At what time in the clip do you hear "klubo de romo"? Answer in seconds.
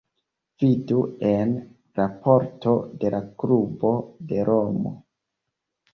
3.45-4.99